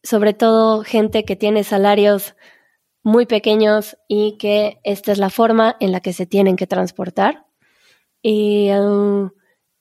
sobre 0.07 0.33
todo 0.33 0.83
gente 0.83 1.25
que 1.25 1.35
tiene 1.35 1.65
salarios 1.65 2.35
muy 3.03 3.25
pequeños 3.25 3.97
y 4.07 4.37
que 4.37 4.79
esta 4.85 5.11
es 5.11 5.17
la 5.17 5.29
forma 5.29 5.75
en 5.81 5.91
la 5.91 5.99
que 5.99 6.13
se 6.13 6.25
tienen 6.25 6.55
que 6.55 6.65
transportar. 6.65 7.45
Y, 8.21 8.71
um, 8.71 9.31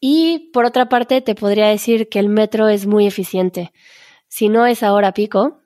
y 0.01 0.51
por 0.53 0.65
otra 0.65 0.89
parte, 0.89 1.21
te 1.21 1.37
podría 1.37 1.69
decir 1.69 2.09
que 2.09 2.19
el 2.19 2.29
metro 2.29 2.69
es 2.69 2.87
muy 2.87 3.07
eficiente. 3.07 3.73
Si 4.27 4.49
no 4.49 4.67
es 4.67 4.83
ahora 4.83 5.15
pico, 5.15 5.61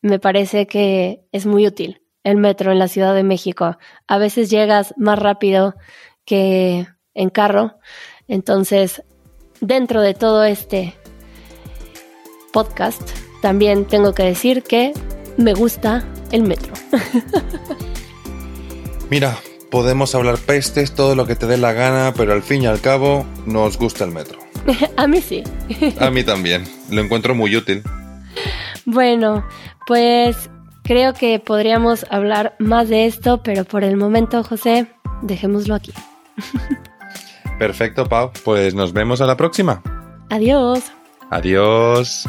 me 0.00 0.18
parece 0.18 0.66
que 0.66 1.24
es 1.30 1.46
muy 1.46 1.64
útil 1.64 2.02
el 2.24 2.38
metro 2.38 2.72
en 2.72 2.80
la 2.80 2.88
Ciudad 2.88 3.14
de 3.14 3.22
México. 3.22 3.78
A 4.08 4.18
veces 4.18 4.50
llegas 4.50 4.92
más 4.96 5.20
rápido 5.20 5.76
que 6.24 6.88
en 7.14 7.30
carro. 7.30 7.78
Entonces, 8.26 9.04
dentro 9.60 10.00
de 10.00 10.14
todo 10.14 10.42
este 10.42 10.94
podcast, 12.52 13.31
también 13.42 13.84
tengo 13.84 14.14
que 14.14 14.22
decir 14.22 14.62
que 14.62 14.92
me 15.36 15.52
gusta 15.52 16.04
el 16.30 16.44
metro. 16.44 16.72
Mira, 19.10 19.36
podemos 19.70 20.14
hablar 20.14 20.38
pestes, 20.38 20.94
todo 20.94 21.14
lo 21.14 21.26
que 21.26 21.36
te 21.36 21.46
dé 21.46 21.58
la 21.58 21.72
gana, 21.72 22.14
pero 22.16 22.32
al 22.32 22.42
fin 22.42 22.62
y 22.62 22.66
al 22.66 22.80
cabo 22.80 23.26
nos 23.44 23.76
gusta 23.76 24.04
el 24.04 24.12
metro. 24.12 24.38
A 24.96 25.06
mí 25.06 25.20
sí. 25.20 25.42
A 25.98 26.10
mí 26.10 26.22
también. 26.22 26.64
Lo 26.88 27.02
encuentro 27.02 27.34
muy 27.34 27.54
útil. 27.56 27.82
Bueno, 28.86 29.44
pues 29.86 30.48
creo 30.84 31.12
que 31.12 31.40
podríamos 31.40 32.06
hablar 32.10 32.54
más 32.58 32.88
de 32.88 33.06
esto, 33.06 33.42
pero 33.42 33.64
por 33.64 33.82
el 33.82 33.96
momento, 33.96 34.42
José, 34.44 34.86
dejémoslo 35.20 35.74
aquí. 35.74 35.92
Perfecto, 37.58 38.08
Pau. 38.08 38.30
Pues 38.44 38.74
nos 38.74 38.92
vemos 38.92 39.20
a 39.20 39.26
la 39.26 39.36
próxima. 39.36 39.82
Adiós. 40.30 40.80
Adiós. 41.30 42.28